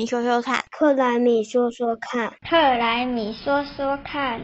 [0.00, 4.40] 米说说看，克莱米说说看，克莱米说说看。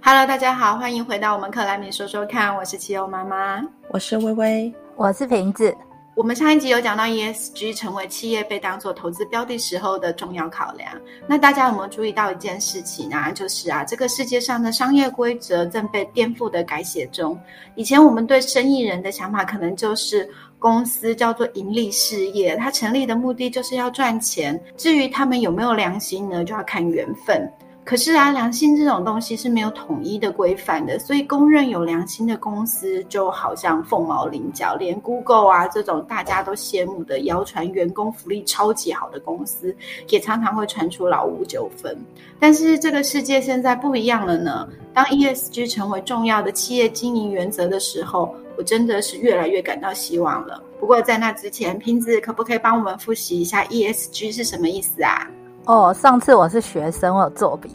[0.00, 5.76] Hello，大家好，欢迎回到我们克莱米说说看，我是奇欧妈妈，我是微微，我是瓶子。
[6.18, 10.90] 我们上一集有讲到 ESG 成为企业被当做投资标的时候的重要考量。
[11.28, 13.30] 那大家有没有注意到一件事情呢？
[13.36, 17.38] 就是啊，这个世界上的商业规则正被颠覆的改写中。
[17.76, 20.28] 以前我们对生意人的想法可能就是
[20.58, 24.60] 公司叫做盈利事业，它成立的目的就是要赚钱。
[24.76, 27.48] 至于他们有没有良心呢，就要看缘分。
[27.88, 39.74] 可是啊，良心这种东西是没有统一的规范的，所以公认有良心的公司就好像凤毛麟角，连 Google 啊这种大家都羡慕的谣传员工福利超级好的公司，
[40.10, 41.96] 也常常会传出劳务纠纷。
[42.38, 50.62] 但是这个世界现在不一样了呢，当 ESG 成为重要的企业经营原则的时候，我真的是越来越感到希望了。
[50.78, 55.26] 不过在那之前，拼子可不可以帮我们复习一下 ESG 是什么意思啊？
[55.68, 57.68] 哦，上次我是学生，我有作弊，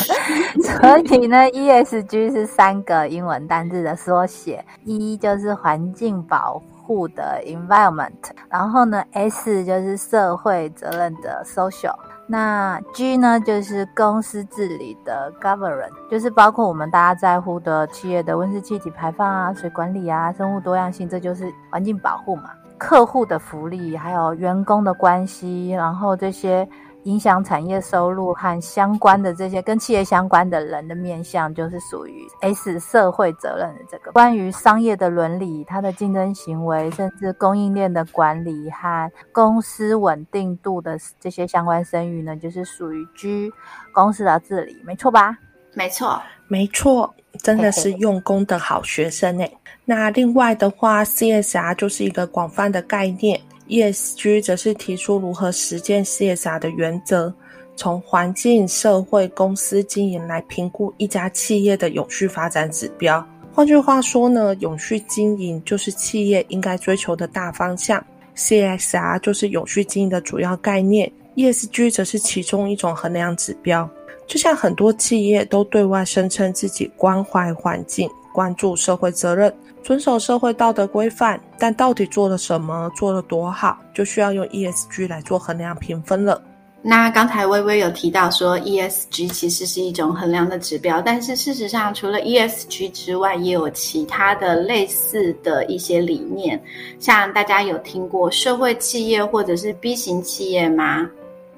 [0.64, 8.14] 所以呢，ESG 是三个英文单字的缩写，E 就是环境保护的 environment，
[8.48, 11.94] 然后呢，S 就是社会责任的 social，
[12.26, 22.44] 那 G 呢就是公司治理的 governance，就是包括我们大家在乎的企业的温室气体排放啊、水管理啊、生物多样性，这就是环境保护嘛。
[22.78, 26.66] 客户的福利，还有员工的关系，然后这些。
[27.08, 34.12] 影响产业收入和相关的这些跟企业相关的人的面向，就是属于 S 社会责任的这个。
[34.12, 43.50] 关于商业的伦理、它的竞争行为，甚至供应链的管理和公司稳定度的这些相关声誉呢，就是属于 G
[43.90, 45.38] 公司的治理，没错吧？
[45.72, 49.56] 没错，没错，真的是用功的好学生诶。
[49.86, 53.40] 那另外的话，CSR 就是一个广泛的概念。
[53.68, 57.32] ESG 则是提出如何实践 CSR 的原则，
[57.76, 63.24] 从环境、社会、公司经营来评估一家企业的永续发展指标。
[63.52, 68.04] 换句话说呢，永续经营就是企业应该追求的大方向
[68.36, 73.88] ，CSR 就是永续经营的主要概念，ESG 则是其中一种衡量指标。
[74.26, 78.08] 就像很多企业都对外声称自己关怀环境。
[78.30, 79.52] 关注社会责任，
[79.88, 86.42] 遵守社会道德规范，但到底做了什么，做了多好，就需要用 ESG 来做衡量评分了。
[86.82, 96.62] 那刚才微微有提到说，ESG 其实是一种衡量的指标，但是事实上，除了 ESG 之外，也有其他的类似的一些理念。
[96.98, 101.08] 像大家有听过社会企业或者是 B 型企业吗？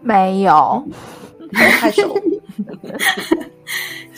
[0.03, 0.85] 没有，
[1.53, 2.17] 太熟。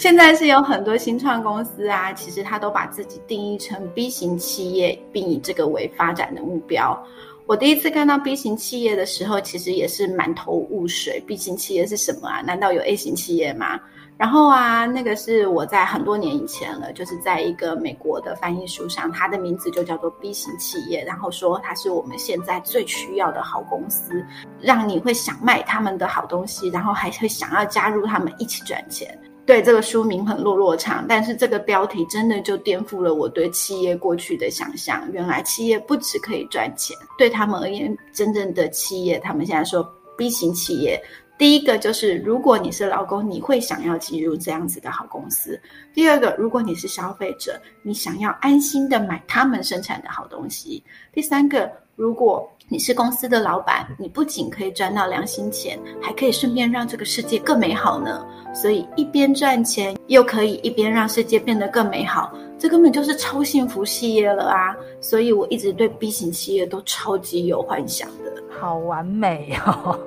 [0.03, 7.01] 现在是有很多新创公司啊，其实他都把自己定义成 B 型企业，并以这个为发展的目标。
[7.47, 11.23] 我第一次看到 B 型企业的时候，其实也是满头雾水。
[11.25, 12.41] B 型企业是什么啊？
[12.41, 13.79] 难道有 A 型企业吗？
[14.19, 24.21] 然后啊，那个是我在很多年以前了，就是在一个美国的翻译书上，它的名字就叫做 B 型企业，然后说它是我们现在最需要的好公司，
[24.61, 29.17] 让你会想卖他们的好东西，然后还会想要加入他们一起赚钱。
[29.45, 35.11] 对这个书名很落落长，但是这个标题真的就颠覆了我对企业过去的想象。
[35.13, 39.83] 原来企业不只可以赚钱，对他们而言，真正的企业，他们现在说
[40.17, 41.03] B 型企业，
[41.37, 45.59] 第一个就是如果你是劳工，你会想要进入这样子的好公司；
[45.93, 50.81] 第二个，如果你是消费者，你想要安心的买他们生产的好东西；
[51.13, 58.25] 第三个，如果你是公司的老板，你不仅可以赚到良心钱，还可以顺便让这个世界更美好呢。
[58.55, 64.75] 所以一边赚钱，又可以一边让世界变得更美好，这根本就是超幸福企业了啊！
[65.01, 69.99] 所以我一直对 B 型企业都超级有幻想的，好完美哦。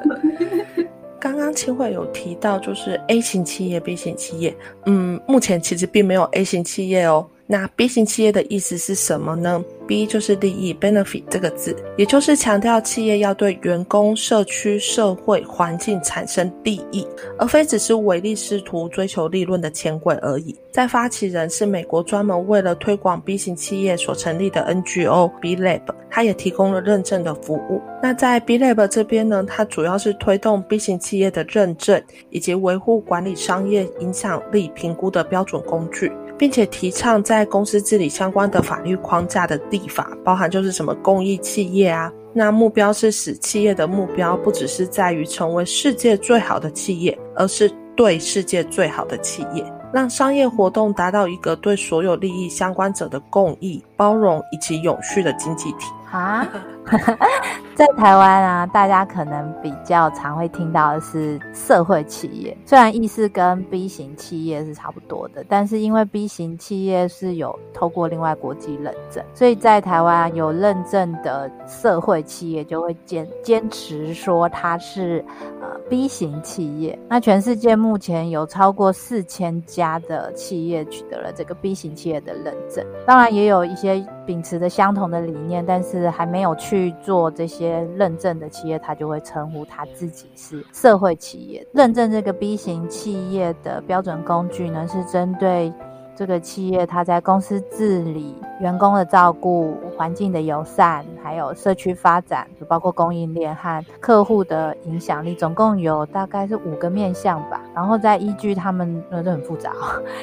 [1.20, 4.56] 刚刚清慧有提到，就是 A 型企业、B 型企业，
[4.86, 7.26] 嗯，目前其实并没有 A 型企业哦。
[7.50, 17.06] 那 B 型企业的意思是什么呢？B 就是利益 （benefit） 这个字，也就是强调企业要对员工、社区、社会、环境产生利益，
[17.38, 20.54] 而非只是唯利是图、追求利润的钱鬼而已。
[20.70, 25.80] 在发起人是美国专门为了推广 B 型企业所成立的 NGO B Lab，
[26.10, 27.80] 它也提供了认证的服务。
[28.02, 36.12] 那在 B Lab 这边呢，它主要是推动 B 型企业的认证，以及维护管理商业影响力评估的标准工具。
[36.38, 56.46] 并且提倡在公司治理相关的法律框架的立法，包含就是什么公益企业啊，那目标是使企业的目标不只是在于成为世界最好的企业，而是对世界最好的企业，让商业活动达到一个对所有利益相关者的共益、包容以及永续的经济体啊。
[57.74, 75.24] 在台湾啊，大家可能比较常会听到的是社会企业，虽然意思跟 B 型企业是差不多的，但是因为 B 型企业是有透过另外国际认证，所以在台湾有认证的社会企业就会坚坚持说它是
[75.60, 76.98] 呃 B 型企业。
[77.08, 87.86] 那全世界目前有超过四千家的企业取得了这个 B 型企业的认证，当然也有一些秉持着相同的理念，但是还没有去做这些。
[87.96, 91.66] 认证的企业，他就会称呼他自己是社会企业。
[91.72, 95.72] 认证这个 B 型企业的标准工具呢，是针对。
[96.14, 107.60] 这个企业它在公司治理、员工的照顾、环境的友善，还有社区发展，就包括供应链和客户的影响力，总共有大概是五个面向吧。
[107.74, 109.72] 然后再依据他们，呃，这很复杂，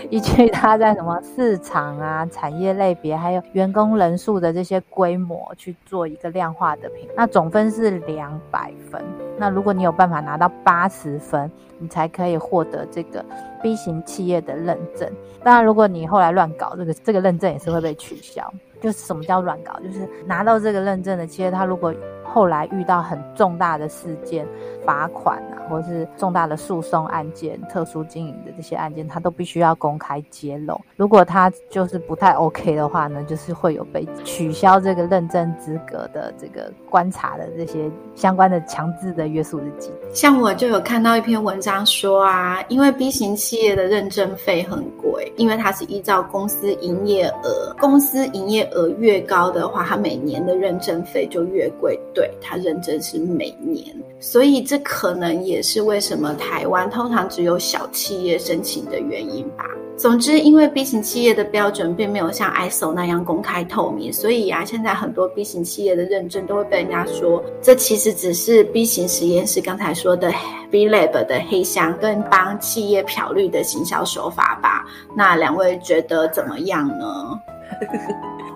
[0.10, 7.10] 依据它在什么市场啊、产业类别，还有员工人数的这些规模去做一个量化的评。
[7.14, 9.04] 那总分是两百分。
[9.38, 13.24] 那如果你有办法拿到八十分，你才可以获得这个
[13.62, 15.12] B 型企业的认证。
[15.44, 18.50] 当然，如果你后来乱搞，这个这个认证也是会被取消。
[18.82, 19.80] 就是什么叫乱搞？
[19.80, 21.94] 就是拿到这个认证的其实他如果
[22.24, 24.48] 后来遇到很重大的事件。
[24.86, 30.80] 罚款，或是重大的诉讼案件、特殊经营的这些案件，他都必须要公开揭露。
[30.98, 39.92] 如果他就是不太 OK 的话呢，就是会有被取消这个认证资格的这个观察的这些相关的强制的约束日记。
[40.14, 52.00] 像我就有看到一篇文章说啊，因为 B 型企业的认证费很贵，因为它是依照公司营业额，公司营业额越高的话，它每年的认证费就越贵。
[52.14, 54.56] 对，它认证是每年，所以。
[54.66, 59.66] 这可能也也是为什么台湾通常只有小企业申请的原因吧。
[59.96, 70.30] 总之，因为 B 型企业的标准并没有像 ISO 那样公开透明，所以啊，现在很多 B 型企业的认证都会被人家说，这其实只是 B 型实验室刚才说的
[70.70, 74.86] B Lab 的黑箱跟帮企业漂绿的行销手法吧。
[75.16, 77.40] 那两位觉得怎么样呢？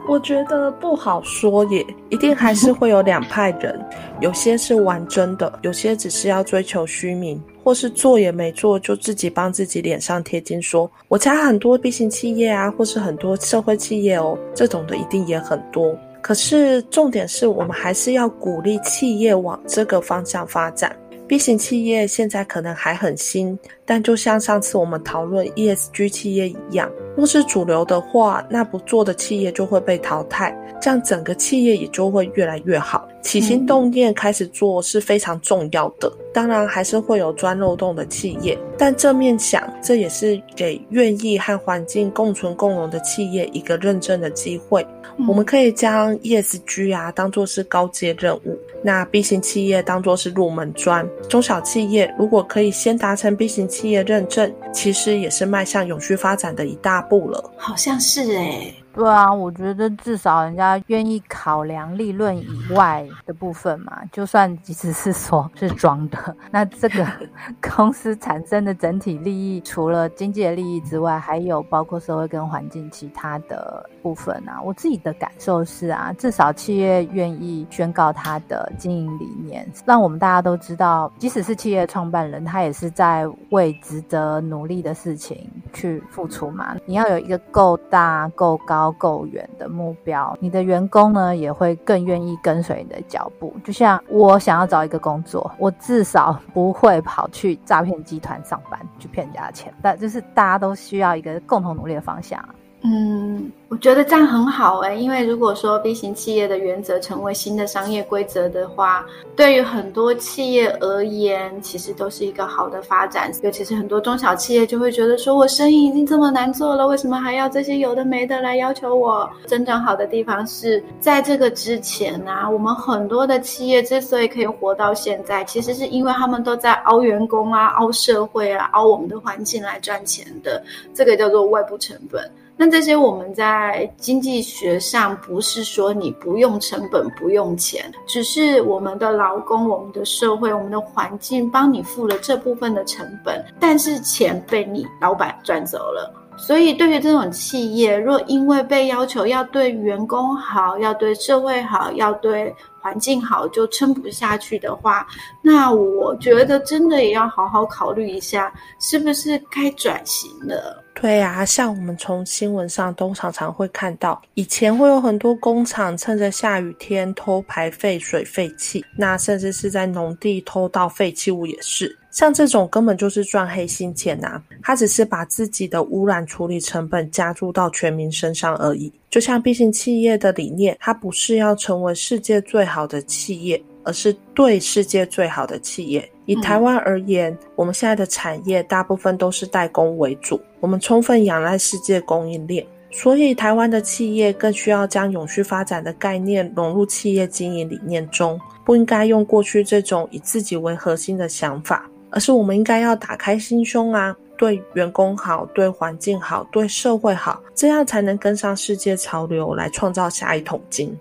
[0.07, 3.79] 我觉得不好说耶，一定还是会有两派人，
[4.19, 15.95] 有些是玩真的，有些只是要追求虚名，或是做也没做就自己帮自己脸上贴金，说我家很多 B 型企业啊，或是很多社会企业哦，这种的一定也很多。
[16.21, 20.95] 可是重点是我们还是要鼓励企业往这个方向发展。
[21.29, 23.55] B 型企业现在可能还很新，
[23.85, 33.07] 但就像上次我们讨论 ESG 企业一样，若是主流的话，那不做的企业就会被淘汰，这样整个企业也就会越来越好。
[33.21, 44.83] 起心动念开始做是非常重要的，当然还是会有钻漏洞的企业，但正面想，这也是给愿意和环境共存共荣的企业一个认证的机会。
[45.27, 51.07] 我们可以将 ESG 啊当做是高阶任务，那 B 型企业当做是入门砖。
[51.27, 57.51] 中小企业如果可以先达成 B 型企业认证，其实也是迈向永续发展的一大步了。
[57.57, 58.73] 好像是诶。
[58.99, 67.07] 对啊，我觉得至少人家愿意考量利润以外的部分嘛，就算即使是说是装的，那这个
[67.77, 74.61] 公司产生的整体利益，除了经济的利益之外，还有包括社会跟环境其他的部分啊。
[74.61, 86.75] 我自己的感受是啊，至少企业愿意宣告他的经营理念，让我们大家都知道，即使是企业创办人，他也是在为值得努力的事情去付出嘛。
[86.85, 88.88] 你要有一个够大够高。
[88.91, 93.53] 够远的目标，你的员工呢也会更愿意跟随你的脚步。
[93.63, 99.73] 就像我想要找一个工作，我至少不会跑去诈骗集团上班去骗人家钱。
[99.81, 102.43] 但就是大家都需要一个共同努力的方向。
[102.83, 103.51] 嗯。
[103.69, 113.31] 我觉得这样很好哎，因为如果说 B 型企业的原则成为新的商业规则的话，对于很多企业而言，其实都是一个好的发展。
[113.43, 119.29] 尤其是很多中小企业就会觉得说，我生意已经这么难做了，为什么还要这些有的没的来要求我？
[119.45, 132.27] 真正好的地方是在这个之前啊，我们很多的企业之所以可以活到现在，其实是因为他们都在凹员工啊、凹社会啊、凹我们的环境来赚钱的，这个叫做外部成本。
[132.61, 146.15] 那这些我们在在经济学上不是说你不用成本不用钱，只是我们的劳工、我们的社会、我们的环境帮你付了这部分的成本，但是钱被你老板赚走了。
[146.37, 155.05] 所以对于这种企业，若因为被要求要对员工好、要对社会好、要对环境好就撑不下去的话，
[155.41, 160.81] 那我觉得真的也要好好考虑一下，是不是该转型了。
[160.93, 171.97] 对啊，像我们从新闻上都常常会看到，以前会有很多工厂趁着下雨天偷排废水废气，那甚至是在农地偷盗废弃物也是。
[172.11, 178.91] 像这种根本就是赚黑心钱呐，他只是把自己的污染处理成本加注到全民身上而已。
[179.09, 186.07] 就像 B 型企业的理念，它不是要成为世界最好的企业，而是对世界最好的企业。
[186.25, 210.95] 以台湾而言，我们现在的产业大部分都是代工为主，我们充分仰赖世界供应链，所以台湾的企业更需要将永续发展的概念融入企业经营理念中，不应该用过去这种以自己为核心的想法，而是我们应该要打开心胸啊，对员工好，对环境好，对社会好，这样才能跟上世界潮流，来创造下一桶金。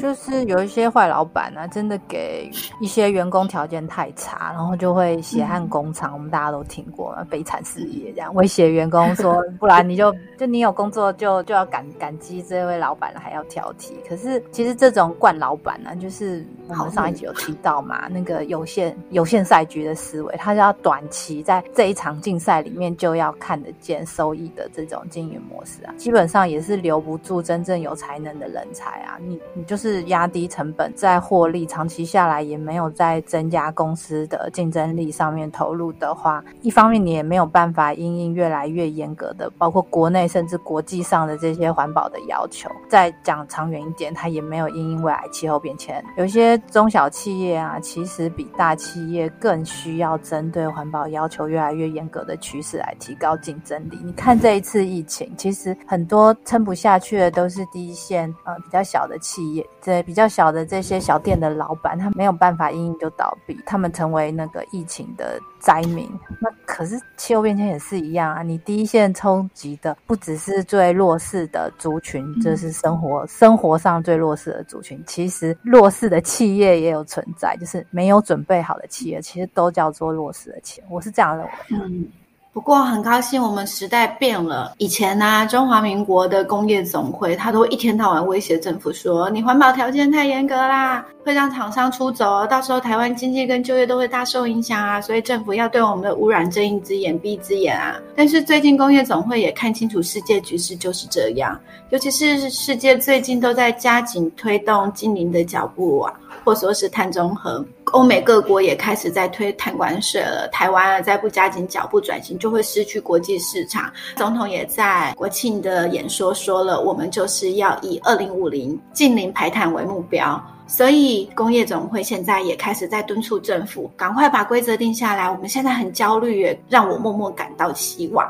[0.00, 2.50] 就是有一些坏老板呢，真的给
[2.80, 13.92] 一些员工条件太差，然后就会血汗工厂，我们大家都听过嘛，悲惨事业这样威胁员工说，不然你就就你有工作就就要感感激这位老板了，还要挑剔。
[14.08, 29.38] 可是其实这种惯老板呢，就是我们上一集有提到嘛，那个有限有限赛局的思维，他就要短期在这一场竞赛里面就要看得见收益的这种经营模式啊，基本上也是留不住真正有才能的人才啊，你。
[29.54, 42.70] 你就是压低成本，在获利长期下来也没有在增加公司的竞争力上面投入的话，一方面你也没有办法因应越来越严格的，包括国内甚至国际上的这些环保的要求。
[42.88, 46.04] 再讲长远一点，它也没有因应未来气候变迁。
[46.16, 53.98] 有些中小企业啊，其实比大企业更需要针对环保要求越来越严格的趋势来提高竞争力。
[54.04, 59.39] 你看这一次疫情，其实很多撑不下去的都是第一线呃比较小的企。
[59.40, 66.06] 企业在比较小的这些小店的老板，他没有办法因应就倒闭，他们成为那个疫情的灾民。
[66.38, 75.02] 那可是气候变迁也是一样啊，你第一线冲击的不只是最弱势的族群，这是生活生活上最弱势的族群。
[75.06, 80.86] 其实弱势的企业也有存在，就是没有准备好的企业，其实都叫做弱势的企业。
[80.90, 81.52] 我是这样认为。
[81.70, 82.06] 嗯。
[82.52, 84.72] 不过很高兴，我们时代变了。
[84.78, 97.96] 以前呢，中华民国的工业总会，他都一天到晚威胁政府说：“你环保条件太严格啦，会让厂商出走，到时候台湾经济跟就业都会大受影响啊！”所以政府要对我们的污染睁一只眼闭一只眼啊。
[98.16, 101.56] 但是最近工业总会也看清楚世界局势就是这样，
[101.90, 106.12] 尤其是世界最近都在加紧推动精灵的脚步啊。
[106.42, 107.62] 或说是碳中和，
[107.92, 110.48] 欧美各国也开始在推碳关税了。
[110.52, 113.92] 台湾啊，再不加紧脚步转型，就会失去国际市场。
[114.16, 120.40] 总统也在国庆的演说说了，我们就是要以二零五零近零排碳为目标。
[120.66, 125.28] 所以工业总会现在也开始在敦促政府赶快把规则定下来。
[125.28, 128.24] 我们现在很焦虑，让我默默感到希望。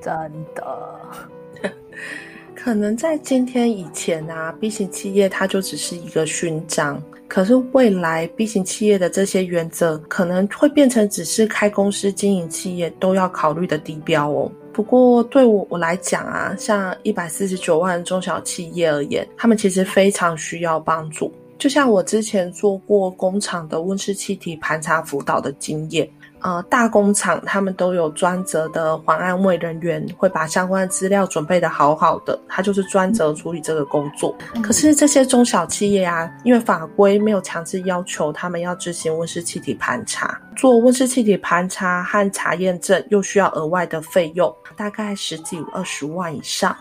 [0.00, 0.12] 真
[0.54, 1.00] 的，
[2.64, 7.02] 可能在今天以前啊，B 型企业它就只是一个勋章。
[7.26, 14.48] 可是未来 B 型企业的这些原则可能会变成只是开公司经营企业都要考虑的低标哦。
[14.72, 21.32] 不过对我我来讲啊，像一百四十九万中小企业而言，他们其实非常需要帮助。
[21.58, 26.08] 就像我之前做过工厂的温室气体盘查辅导的经验。
[26.42, 34.34] 呃，大工厂他们都有专责的环安卫人员，会把相关的资料准备的好好的，他就是专责处理这个工作。
[34.62, 46.76] 可是这些中小企业啊，因为法规没有强制要求他们要执行温室气体盘查，做温室气体盘查和查验证又需要额外的费用，大概十几二十万以上。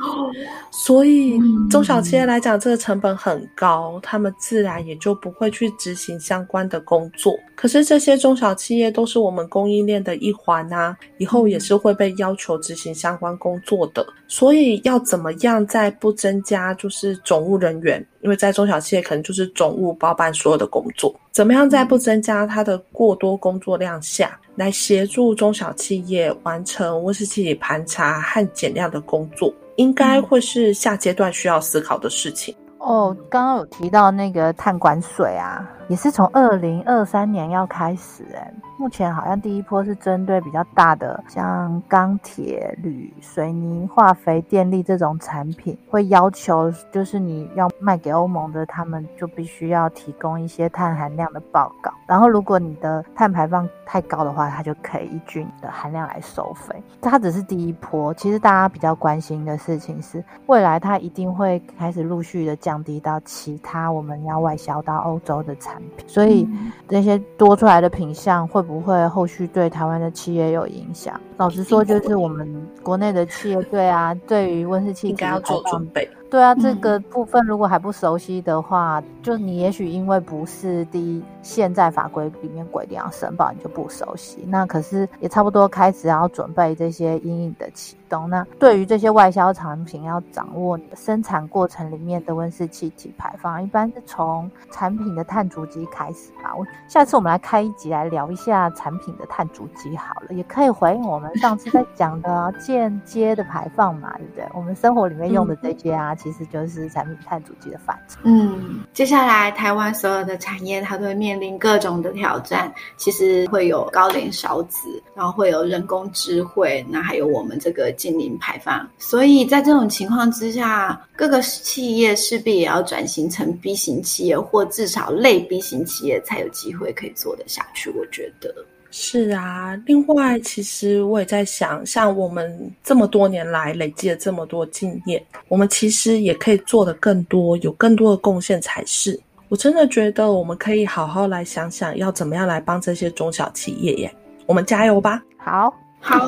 [0.72, 1.40] 所以
[1.70, 7.38] 中小企业来讲，这个成本很高，他们自然也就不会去执行相关的工作。
[7.56, 14.06] 可是这些中小企业都是我们供应链的一环啊，以后也是会被要求执行相关工作的。
[14.30, 32.56] 所以要怎么样在不增加就是总务人员，因为在中小企业可能就是总务包办所有的工作，怎么样在不增加它的过多工作量下来协助中小企业完成温室气体盘查和减量的工作，应该会是下阶段需要思考的事情。
[32.78, 35.70] 哦，刚刚有提到那个碳管水啊。
[35.92, 38.54] 也是从二零二三年要开始哎。
[38.78, 51.94] 目前好像第一波是针对比较大的，像钢铁、铝、水泥、化肥、电力这种产品，会要求就是你要卖给欧盟的，他们就必须要提供一些碳含量的报告。
[52.08, 56.74] 然后如果你的碳排放太高的话，它就可以依据你的含量来收费。
[57.02, 66.48] 它只是第一波，其实大家比较关心的事情是，未来它一定会开始陆续的降低到其他我们要外销到欧洲的产品，所以
[66.88, 68.62] 那些多出来的品相会。
[68.72, 71.20] 不会后续对台湾的企业有影响。
[71.36, 72.48] 老实说，就是我们
[72.84, 76.08] 国内的企业对啊，对于温室气体应该要做准备。
[76.30, 84.46] 对啊，这个部分如果还不熟悉的话，就你也许因为不是第一现在法规里面规定要申报，你就不熟悉。
[84.48, 88.30] 那可是也差不多开始要准备这些阴影的启动。
[88.30, 96.54] 那对于这些外销产品，要掌握你的生产过程里面的温室气体排放，一般是从产品的碳足迹开始吧。
[96.56, 104.46] 我下次我们来开一集来聊一下产品的碳足迹好了，也可以回应我们上次在 讲的间接的排放嘛，对不对？
[104.54, 106.14] 我们生活里面用的这些啊。
[106.14, 108.20] 其实就是产品碳足迹的范畴。
[108.24, 112.70] 嗯，接下来台湾所有的产业，它都会面临各种的挑战。
[112.98, 118.90] 其实会有高龄少子，然后会有人工智慧，那还有我们这个近零排放。
[118.98, 127.92] 所以在这种情况之下，各个企业势必也要转型成 B 型企业，或至少类 B 型企业，才有机会可以做得下去。
[127.92, 128.52] 我觉得。
[128.94, 139.18] 是啊，另外，其实我也在想，像我们这么多年来累积了这么多经验，我们其实也可以做的更多，有更多的贡献才是。
[139.48, 144.14] 我真的觉得我们可以好好来想想，要怎么样来帮这些中小企业耶。
[144.46, 145.22] 我们加油吧！
[145.38, 146.28] 好，好，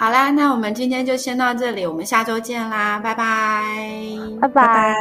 [0.00, 3.64] 好啦，那我们今天就先到这里，我们下周见啦，拜拜，
[4.40, 4.94] 拜拜。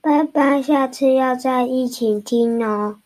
[0.00, 3.00] 拜拜，下次要再一起听哦。